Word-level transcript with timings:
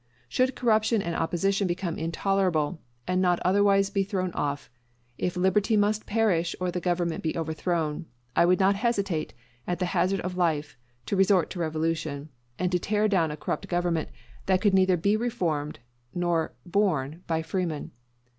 Should 0.27 0.55
corruption 0.55 0.99
and 1.03 1.13
oppression 1.13 1.67
become 1.67 1.95
intolerable, 1.95 2.81
and 3.07 3.21
not 3.21 3.39
otherwise 3.45 3.91
be 3.91 4.03
thrown 4.03 4.31
off 4.33 4.67
if 5.19 5.37
liberty 5.37 5.77
must 5.77 6.07
perish 6.07 6.55
or 6.59 6.71
the 6.71 6.79
government 6.81 7.21
be 7.21 7.37
overthrown, 7.37 8.07
I 8.35 8.45
would 8.47 8.59
not 8.59 8.73
hesitate, 8.73 9.35
at 9.67 9.77
the 9.77 9.85
hazard 9.93 10.21
of 10.21 10.35
life, 10.37 10.75
to 11.05 11.15
resort 11.15 11.51
to 11.51 11.59
revolution, 11.59 12.29
and 12.57 12.71
to 12.71 12.79
tear 12.79 13.07
down 13.07 13.29
a 13.29 13.37
corrupt 13.37 13.67
government 13.67 14.09
that 14.47 14.59
could 14.59 14.73
neither 14.73 14.97
be 14.97 15.15
reformed 15.15 15.77
nor 16.15 16.55
borne 16.65 17.21
by 17.27 17.43
freemen. 17.43 17.91